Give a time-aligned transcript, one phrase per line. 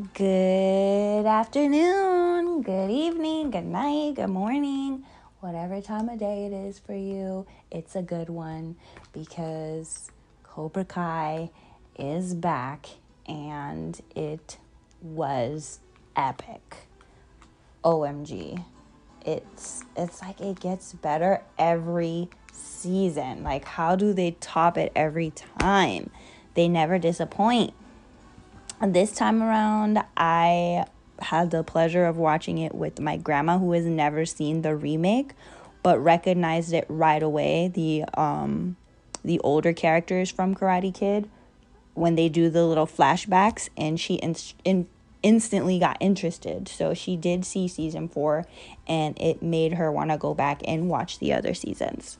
[0.00, 5.04] Good afternoon, good evening, good night, good morning,
[5.40, 8.76] whatever time of day it is for you, it's a good one
[9.12, 10.10] because
[10.42, 11.50] Cobra Kai
[11.98, 12.86] is back
[13.26, 14.56] and it
[15.02, 15.80] was
[16.16, 16.76] epic.
[17.84, 18.64] OMG.
[19.26, 23.42] It's it's like it gets better every season.
[23.42, 26.10] Like how do they top it every time?
[26.54, 27.74] They never disappoint
[28.88, 30.86] this time around, I
[31.20, 35.32] had the pleasure of watching it with my grandma who has never seen the remake
[35.82, 38.76] but recognized it right away the um
[39.22, 41.28] the older characters from Karate Kid
[41.94, 44.88] when they do the little flashbacks and she in, in,
[45.22, 46.68] instantly got interested.
[46.68, 48.46] So she did see season 4
[48.86, 52.18] and it made her want to go back and watch the other seasons.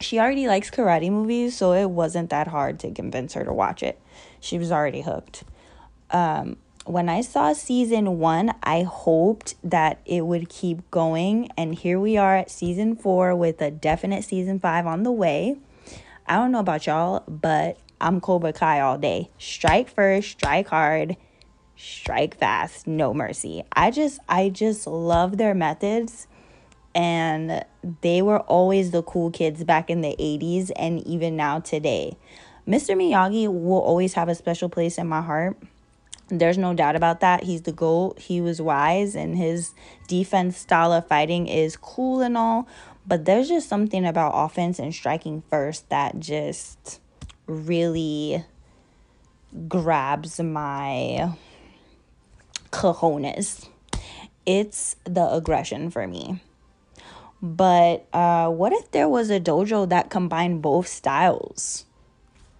[0.00, 3.84] She already likes karate movies, so it wasn't that hard to convince her to watch
[3.84, 4.00] it.
[4.40, 5.44] She was already hooked
[6.10, 6.56] um,
[6.88, 11.50] when I saw season one, I hoped that it would keep going.
[11.56, 15.58] And here we are at season four with a definite season five on the way.
[16.26, 19.30] I don't know about y'all, but I'm Cobra Kai all day.
[19.38, 21.16] Strike first, strike hard,
[21.76, 23.64] strike fast, no mercy.
[23.72, 26.26] I just I just love their methods
[26.94, 27.64] and
[28.00, 32.16] they were always the cool kids back in the 80s and even now today.
[32.66, 32.96] Mr.
[32.96, 35.56] Miyagi will always have a special place in my heart
[36.28, 37.44] there's no doubt about that.
[37.44, 38.18] He's the GOAT.
[38.18, 39.74] He was wise, and his
[40.06, 42.68] defense style of fighting is cool and all.
[43.06, 47.00] But there's just something about offense and striking first that just
[47.46, 48.44] really
[49.66, 51.32] grabs my
[52.70, 53.68] cojones.
[54.44, 56.42] It's the aggression for me.
[57.40, 61.86] But uh, what if there was a dojo that combined both styles?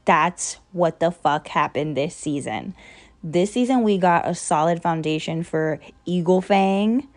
[0.04, 2.74] That's what the fuck happened this season.
[3.22, 7.08] This season, we got a solid foundation for Eagle Fang,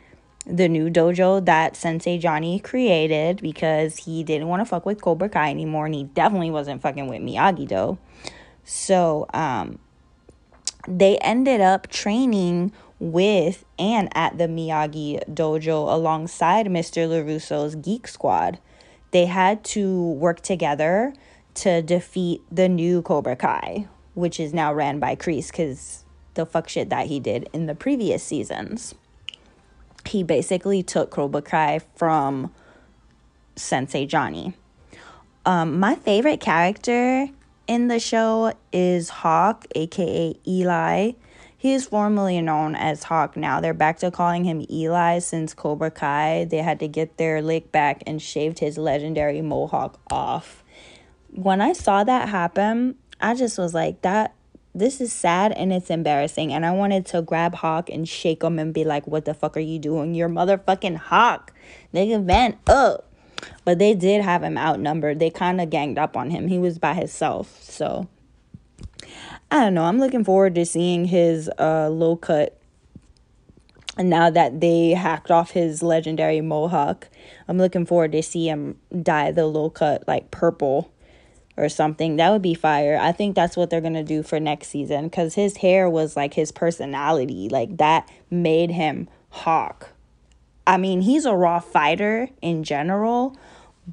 [0.47, 5.29] the new dojo that Sensei Johnny created because he didn't want to fuck with Cobra
[5.29, 7.99] Kai anymore and he definitely wasn't fucking with Miyagi Do.
[8.63, 9.77] So, um,
[10.87, 17.07] they ended up training with and at the Miyagi dojo alongside Mr.
[17.07, 18.59] LaRusso's Geek Squad.
[19.11, 21.13] They had to work together
[21.55, 26.69] to defeat the new Cobra Kai, which is now ran by Kreese because the fuck
[26.69, 28.95] shit that he did in the previous seasons.
[30.05, 32.51] He basically took Cobra Kai from
[33.55, 34.53] Sensei Johnny.
[35.45, 37.27] Um, my favorite character
[37.67, 41.11] in the show is Hawk, aka Eli.
[41.57, 43.61] He is formerly known as Hawk now.
[43.61, 46.45] They're back to calling him Eli since Cobra Kai.
[46.49, 50.63] They had to get their lick back and shaved his legendary mohawk off.
[51.29, 54.33] When I saw that happen, I just was like, that
[54.73, 56.53] this is sad and it's embarrassing.
[56.53, 59.57] And I wanted to grab Hawk and shake him and be like, what the fuck
[59.57, 60.15] are you doing?
[60.15, 61.53] You're motherfucking Hawk.
[61.93, 63.07] Nigga, man up.
[63.65, 65.19] But they did have him outnumbered.
[65.19, 66.47] They kind of ganged up on him.
[66.47, 67.61] He was by himself.
[67.63, 68.07] So,
[69.49, 69.85] I don't know.
[69.85, 72.57] I'm looking forward to seeing his uh, low cut.
[73.97, 77.09] And now that they hacked off his legendary mohawk,
[77.47, 80.91] I'm looking forward to see him dye the low cut like purple
[81.57, 82.15] or something.
[82.15, 82.97] That would be fire.
[82.99, 86.15] I think that's what they're going to do for next season cuz his hair was
[86.15, 87.49] like his personality.
[87.49, 89.89] Like that made him Hawk.
[90.67, 93.35] I mean, he's a raw fighter in general,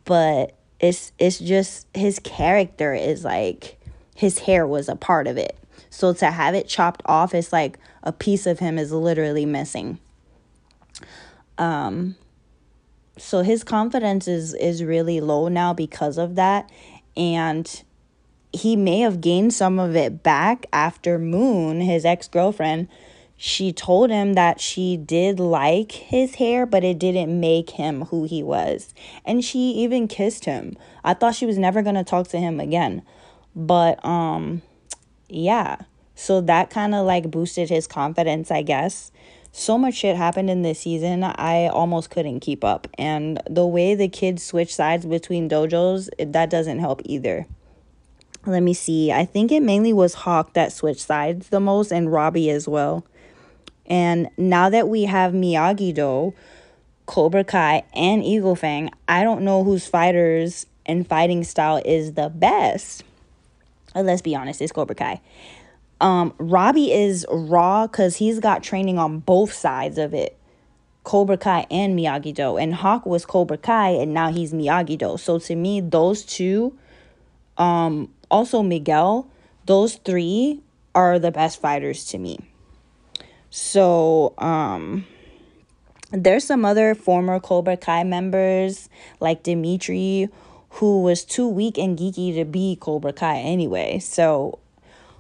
[0.05, 3.79] but it's it's just his character is like
[4.15, 5.57] his hair was a part of it.
[5.91, 9.99] So to have it chopped off it's like a piece of him is literally missing.
[11.57, 12.17] Um
[13.17, 16.71] so his confidence is is really low now because of that
[17.17, 17.83] and
[18.53, 22.89] he may have gained some of it back after Moon, his ex girlfriend,
[23.37, 28.25] she told him that she did like his hair, but it didn't make him who
[28.25, 28.93] he was.
[29.25, 30.77] And she even kissed him.
[31.05, 33.03] I thought she was never going to talk to him again.
[33.55, 34.63] But, um,
[35.29, 35.77] yeah.
[36.17, 39.13] So that kind of like boosted his confidence, I guess
[39.59, 42.87] so much shit happened in this season, I almost couldn't keep up.
[42.97, 47.47] And the way the kids switch sides between dojos, that doesn't help either.
[48.47, 49.13] Let me see.
[49.13, 53.05] I think it mainly was Hawk that switched sides the most, and Robbie as well.
[53.87, 56.35] And now that we have Miyagi Do,
[57.07, 62.29] Cobra Kai, and Eagle Fang, I don't know whose fighters and fighting style is the
[62.29, 63.03] best.
[63.95, 65.21] Let's be honest, it's Cobra Kai.
[66.01, 70.37] Um, Robbie is raw because he's got training on both sides of it.
[71.05, 72.57] Cobra Kai and Miyagi Do.
[72.57, 75.17] And Hawk was Cobra Kai and now he's Miyagi Do.
[75.17, 76.77] So to me, those two,
[77.57, 79.27] um, also Miguel,
[79.65, 80.61] those three
[80.95, 82.39] are the best fighters to me.
[83.51, 85.07] So, um,
[86.11, 88.89] there's some other former Cobra Kai members
[89.21, 90.29] like Demetri
[90.71, 93.99] who was too weak and geeky to be Cobra Kai anyway.
[93.99, 94.59] So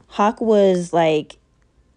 [0.09, 1.37] Hawk was like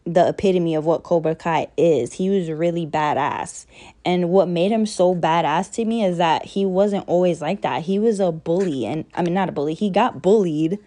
[0.06, 2.14] the epitome of what Cobra Kai is.
[2.14, 3.66] He was really badass.
[4.04, 7.84] And what made him so badass to me is that he wasn't always like that.
[7.84, 9.74] He was a bully and I mean not a bully.
[9.74, 10.80] He got bullied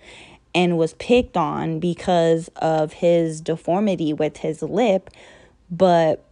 [0.55, 5.11] and was picked on because of his deformity with his lip,
[5.71, 6.25] but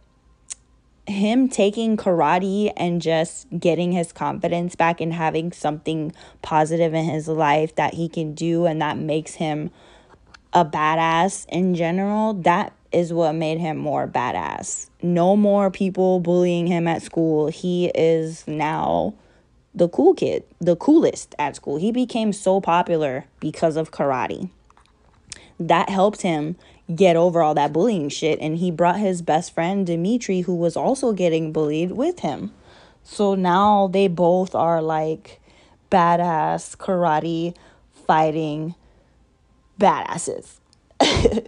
[1.05, 7.27] him taking karate and just getting his confidence back and having something positive in his
[7.27, 9.69] life that he can do and that makes him
[10.53, 14.89] a badass in general, that is what made him more badass.
[15.01, 17.47] No more people bullying him at school.
[17.47, 19.15] He is now
[19.73, 21.77] the cool kid, the coolest at school.
[21.77, 24.49] He became so popular because of karate.
[25.59, 26.55] That helped him
[26.93, 28.39] get over all that bullying shit.
[28.39, 32.51] And he brought his best friend, Demetri, who was also getting bullied, with him.
[33.03, 35.41] So now they both are like
[35.91, 37.55] badass karate
[38.05, 38.75] fighting
[39.79, 40.59] badasses.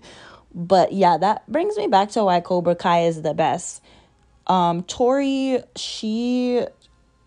[0.54, 3.81] but yeah, that brings me back to why Cobra Kai is the best.
[4.48, 6.66] Um, Tori, she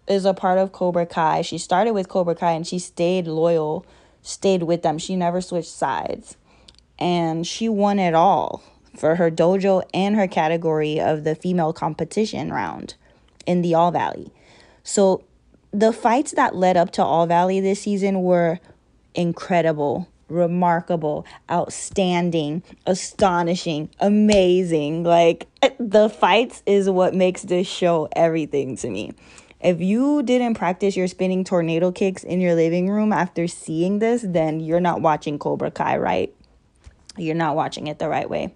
[0.06, 1.42] is a part of Cobra Kai.
[1.42, 3.84] She started with Cobra Kai and she stayed loyal,
[4.22, 4.98] stayed with them.
[4.98, 6.36] She never switched sides
[6.98, 8.62] and she won it all
[8.96, 12.94] for her dojo and her category of the female competition round
[13.46, 14.32] in the All Valley.
[14.82, 15.24] So
[15.70, 18.58] the fights that led up to All Valley this season were
[19.14, 25.02] incredible, remarkable, outstanding, astonishing, amazing.
[25.04, 25.48] Like
[25.78, 29.12] the fights is what makes this show everything to me.
[29.60, 34.22] If you didn't practice your spinning tornado kicks in your living room after seeing this,
[34.22, 36.32] then you're not watching Cobra Kai right
[37.18, 38.54] you're not watching it the right way.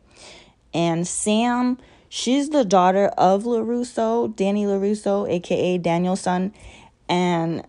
[0.72, 1.78] And Sam,
[2.08, 6.52] she's the daughter of LaRusso, Danny LaRusso, aka Daniel's son.
[7.08, 7.66] And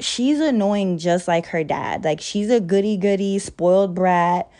[0.00, 2.04] she's annoying just like her dad.
[2.04, 4.50] Like she's a goody goody, spoiled brat,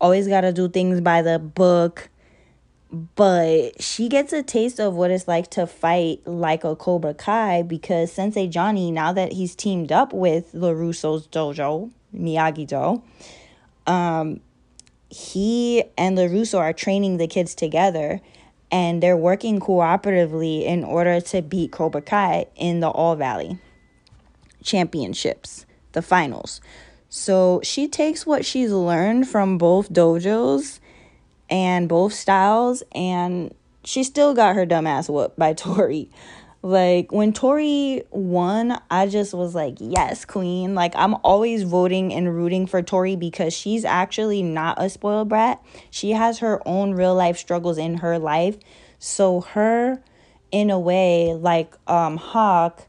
[0.00, 2.08] always gotta do things by the book.
[2.90, 7.62] But she gets a taste of what it's like to fight like a Cobra Kai
[7.62, 13.02] because Sensei Johnny, now that he's teamed up with LaRusso's dojo, Miyagi Do,
[13.86, 14.40] um,
[15.10, 18.22] he and LaRusso are training the kids together
[18.70, 23.58] and they're working cooperatively in order to beat Cobra Kai in the All Valley
[24.62, 26.60] championships, the finals.
[27.08, 30.80] So she takes what she's learned from both dojos
[31.48, 36.10] and both styles, and she still got her dumbass whooped by Tori.
[36.60, 40.74] Like when Tori won, I just was like, yes, queen.
[40.74, 45.62] Like I'm always voting and rooting for Tori because she's actually not a spoiled brat.
[45.90, 48.58] She has her own real life struggles in her life.
[48.98, 50.02] So her
[50.50, 52.87] in a way like um Hawk,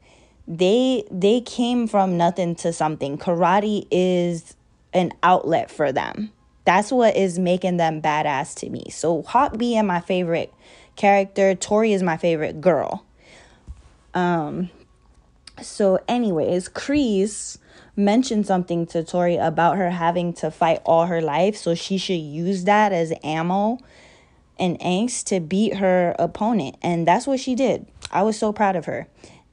[0.49, 3.17] they they came from nothing to something.
[3.17, 4.55] Karate is
[4.91, 6.31] an outlet for them.
[6.65, 8.89] That's what is making them badass to me.
[8.89, 10.51] So Hawk being my favorite
[10.95, 13.05] character, Tori is my favorite girl.
[14.13, 14.69] Um,
[15.61, 17.57] so, anyways, Kreese
[17.95, 22.13] mentioned something to Tori about her having to fight all her life, so she should
[22.13, 23.77] use that as ammo
[24.57, 26.77] and angst to beat her opponent.
[26.81, 27.85] And that's what she did.
[28.11, 29.07] I was so proud of her.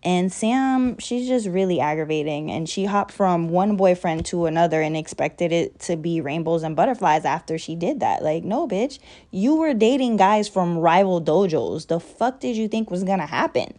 [0.07, 2.51] And Sam, she's just really aggravating.
[2.51, 6.75] And she hopped from one boyfriend to another and expected it to be rainbows and
[6.75, 8.23] butterflies after she did that.
[8.23, 9.01] Like, no, bitch.
[9.31, 11.89] You were dating guys from rival dojos.
[11.89, 13.77] The fuck did you think was gonna happen?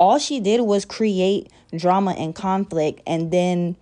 [0.00, 3.76] all she did was create drama and conflict and then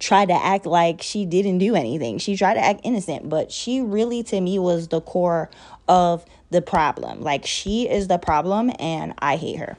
[0.00, 2.16] try to act like she didn't do anything.
[2.16, 5.50] She tried to act innocent, but she really to me was the core
[5.86, 7.20] of the problem.
[7.20, 9.76] Like she is the problem and I hate her.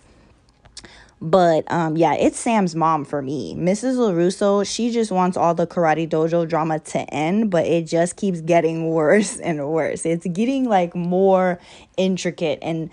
[1.22, 3.56] But um yeah, it's Sam's mom for me.
[3.56, 3.96] Mrs.
[3.96, 8.42] LaRusso, she just wants all the karate dojo drama to end, but it just keeps
[8.42, 10.06] getting worse and worse.
[10.06, 11.60] It's getting like more
[11.98, 12.90] intricate and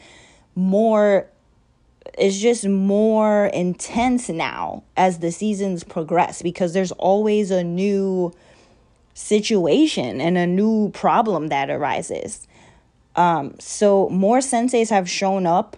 [0.55, 1.29] more
[2.19, 8.33] it's just more intense now as the seasons progress because there's always a new
[9.15, 12.47] situation and a new problem that arises.
[13.17, 15.77] Um, so more senseis have shown up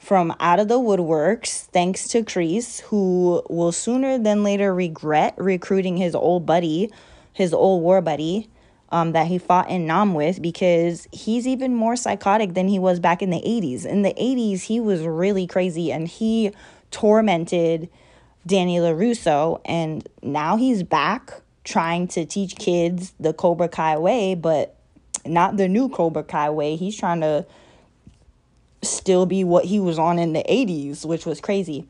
[0.00, 5.98] from out of the woodworks thanks to Kreese, who will sooner than later regret recruiting
[5.98, 6.90] his old buddy,
[7.34, 8.48] his old war buddy,
[8.88, 12.98] um, that he fought in Nam with because he's even more psychotic than he was
[12.98, 13.84] back in the 80s.
[13.84, 16.50] In the 80s, he was really crazy and he
[16.90, 17.90] tormented
[18.46, 24.76] Danny LaRusso, and now he's back trying to teach kids the Cobra Kai way, but
[25.26, 26.76] not the new Cobra Kai way.
[26.76, 27.44] He's trying to
[28.82, 31.86] still be what he was on in the 80s, which was crazy.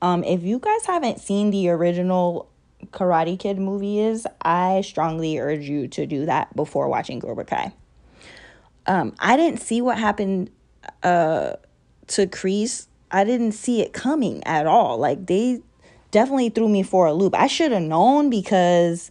[0.00, 2.48] Um, if you guys haven't seen the original
[2.86, 7.72] Karate Kid movies, I strongly urge you to do that before watching Cobra Kai.
[8.86, 10.50] Um, I didn't see what happened
[11.02, 11.54] uh,
[12.08, 12.86] to Kreese.
[13.10, 14.98] I didn't see it coming at all.
[14.98, 15.60] Like they
[16.10, 17.34] definitely threw me for a loop.
[17.34, 19.10] I should have known because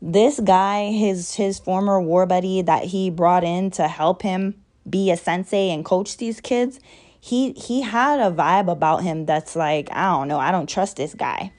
[0.00, 4.54] this guy, his his former war buddy that he brought in to help him
[4.88, 6.80] be a sensei and coach these kids,
[7.20, 10.96] he he had a vibe about him that's like, I don't know, I don't trust
[10.96, 11.52] this guy.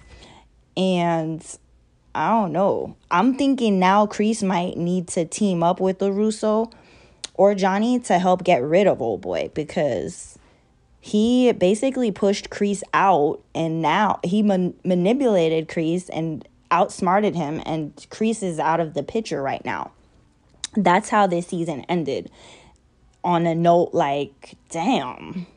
[0.75, 1.43] And
[2.13, 2.95] I don't know.
[3.11, 6.71] I'm thinking now Kreese might need to team up with LaRusso
[7.33, 10.37] or Johnny to help get rid of old boy because
[10.99, 17.95] he basically pushed Kreese out and now he man- manipulated Kreese and outsmarted him and
[18.09, 19.91] Kreese is out of the picture right now.
[20.75, 22.31] That's how this season ended.
[23.23, 25.47] On a note like, damn,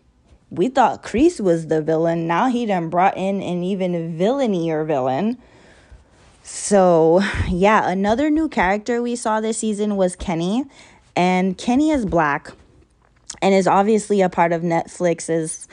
[0.51, 2.27] we thought Kreese was the villain.
[2.27, 5.39] Now he done brought in an even villainier villain.
[6.43, 10.65] So, yeah, another new character we saw this season was Kenny.
[11.15, 12.53] And Kenny is black
[13.41, 15.69] and is obviously a part of Netflix's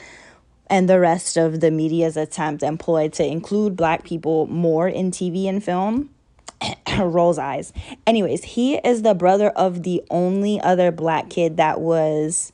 [0.70, 5.46] and the rest of the media's attempt employed to include black people more in TV
[5.48, 6.10] and film.
[7.00, 7.74] Rolls eyes.
[8.06, 12.52] Anyways, he is the brother of the only other black kid that was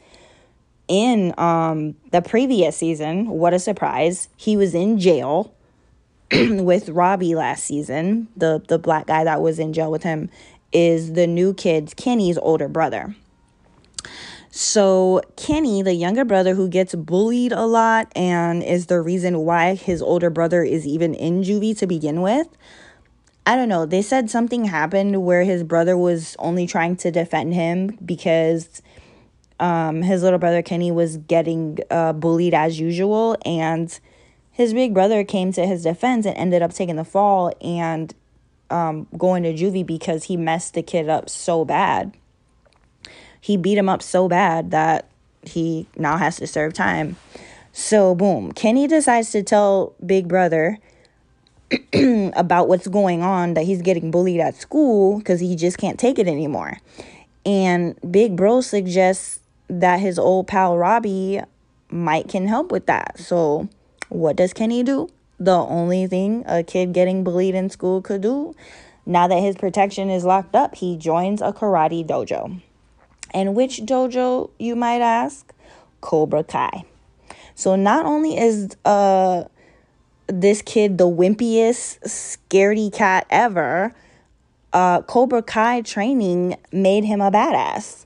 [0.87, 3.27] in um the previous season.
[3.27, 4.29] What a surprise.
[4.35, 5.53] He was in jail
[6.31, 8.27] with Robbie last season.
[8.35, 10.29] The the black guy that was in jail with him
[10.71, 13.15] is the new kid Kenny's older brother.
[14.55, 19.73] So, Kenny, the younger brother who gets bullied a lot and is the reason why
[19.73, 22.47] his older brother is even in juvie to begin with.
[23.45, 23.85] I don't know.
[23.85, 28.81] They said something happened where his brother was only trying to defend him because
[29.59, 33.37] um, his little brother Kenny was getting uh, bullied as usual.
[33.45, 33.99] And
[34.51, 38.13] his big brother came to his defense and ended up taking the fall and
[38.69, 42.13] um, going to juvie because he messed the kid up so bad
[43.43, 45.09] he beat him up so bad that
[45.45, 47.17] he now has to serve time.
[47.73, 50.79] So, boom, Kenny decides to tell Big Brother
[52.35, 56.19] about what's going on, that he's getting bullied at school because he just can't take
[56.19, 56.77] it anymore.
[57.45, 61.41] And Big Bro suggests that his old pal Robbie
[61.89, 63.19] might can help with that.
[63.19, 63.69] So,
[64.09, 65.09] what does Kenny do?
[65.39, 68.55] The only thing a kid getting bullied in school could do.
[69.05, 72.61] Now that his protection is locked up, he joins a karate dojo.
[73.33, 75.53] And which dojo, you might ask?
[76.01, 76.85] Cobra Kai.
[77.55, 79.45] So not only is uh
[80.41, 83.93] this kid the wimpiest scaredy cat ever,
[84.71, 88.05] uh Cobra Kai training made him a badass.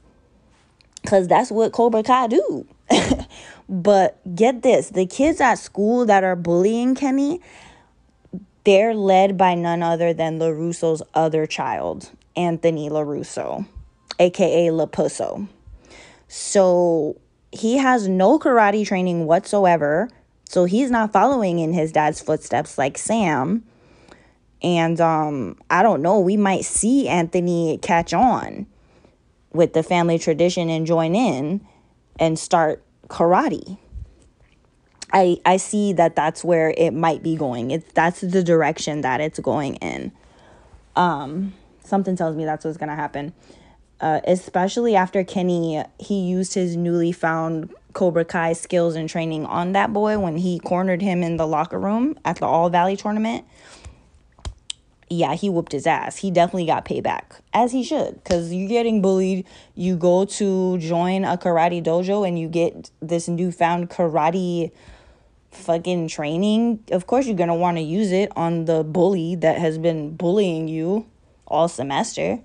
[1.05, 2.67] Cause that's what Cobra Kai do.
[3.69, 7.41] but get this, the kids at school that are bullying Kenny,
[8.63, 13.65] they're led by none other than LaRusso's other child, Anthony LaRusso
[14.19, 15.47] aka Lapusso.
[16.27, 17.19] So
[17.51, 20.09] he has no karate training whatsoever.
[20.49, 23.63] So he's not following in his dad's footsteps like Sam.
[24.61, 28.65] And um, I don't know, we might see Anthony catch on
[29.53, 31.65] with the family tradition and join in
[32.19, 33.77] and start karate.
[35.13, 37.71] I I see that that's where it might be going.
[37.71, 40.11] It's that's the direction that it's going in.
[40.95, 43.33] Um, something tells me that's what's gonna happen
[43.99, 49.71] uh, especially after Kenny he used his newly found Cobra Kai skills and training on
[49.71, 53.43] that boy when he cornered him in the locker room at the All Valley tournament.
[55.09, 56.17] Yeah, he whooped his ass.
[56.17, 57.23] He definitely got payback,
[57.53, 59.47] as he should, because you're getting bullied.
[59.73, 64.69] You go to join a karate dojo and you get this newfound karate
[65.49, 66.83] fucking training.
[66.91, 70.67] Of course, you're gonna want to use it on the bully that has been bullying
[70.67, 71.07] you
[71.47, 72.41] all semester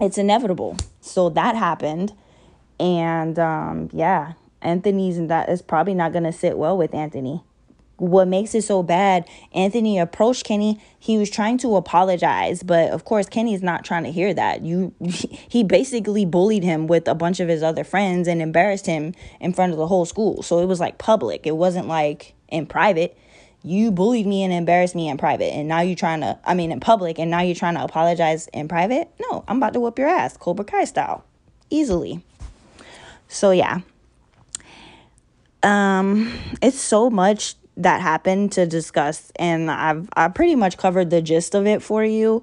[0.00, 0.76] it's inevitable.
[1.00, 2.12] So that happened.
[2.80, 4.32] And um, yeah,
[4.62, 7.42] Anthony's and that is probably not to sit well with Anthony.
[7.96, 10.80] What makes it so bad, Anthony approached Kenny.
[11.00, 14.62] He was trying to apologize, but of course, Kenny's not trying to hear that.
[14.62, 19.14] You, he basically bullied him with a bunch of his other friends and embarrassed him
[19.40, 20.42] in front of the whole school.
[20.42, 21.44] So it was like public.
[21.44, 23.18] It wasn't like in private
[23.64, 26.70] you bullied me and embarrassed me in private and now you're trying to i mean
[26.70, 29.98] in public and now you're trying to apologize in private no i'm about to whoop
[29.98, 31.24] your ass cobra kai style
[31.68, 32.24] easily
[33.28, 33.80] so yeah
[35.62, 41.22] um it's so much that happened to discuss and i've i pretty much covered the
[41.22, 42.42] gist of it for you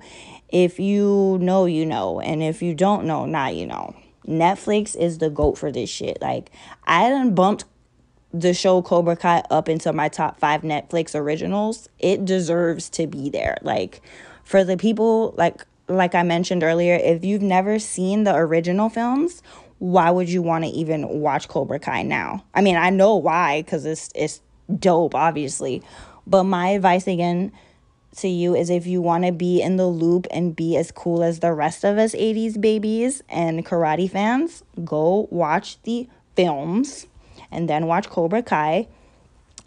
[0.50, 3.94] if you know you know and if you don't know now you know
[4.28, 6.22] Netflix is the goat for this shit.
[6.22, 6.52] Like
[6.86, 7.66] I done bumped
[8.34, 11.90] the show Cobra Kai up into my top five Netflix originals.
[12.00, 13.58] It deserves to be there.
[13.62, 14.02] Like
[14.44, 19.44] for the people like like I mentioned earlier, if you've never seen the original films,
[19.80, 22.44] why would you want to even watch Cobra Kai now?
[22.54, 24.42] I mean, I know why cuz it's it's
[24.80, 25.84] dope obviously.
[26.28, 27.52] But my advice again
[28.18, 31.22] to you is if you want to be in the loop and be as cool
[31.22, 37.08] as the rest of us 80s babies and karate fans, go watch the films
[37.52, 38.88] and then watch Cobra Kai.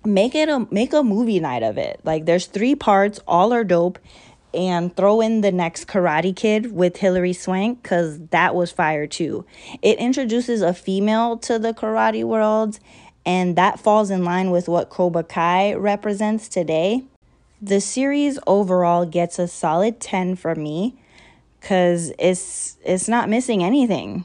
[0.04, 2.00] Make it a make a movie night of it.
[2.04, 3.98] Like there's 3 parts, all are dope
[4.58, 9.44] and throw in the next Karate Kid with Hilary Swank cuz that was fire too.
[9.80, 12.80] It introduces a female to the karate world
[13.24, 17.04] and that falls in line with what Cobra Kai represents today.
[17.62, 20.96] The series overall gets a solid 10 from me
[21.60, 24.24] cuz it's it's not missing anything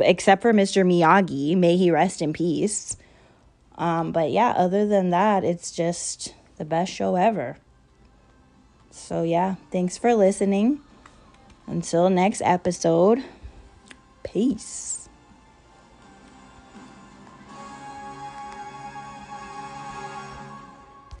[0.00, 0.86] except for Mr.
[0.86, 2.96] Miyagi, may he rest in peace.
[3.78, 7.56] Um, but yeah, other than that, it's just the best show ever.
[8.92, 10.80] So yeah, thanks for listening.
[11.66, 13.24] Until next episode,
[14.22, 15.01] peace.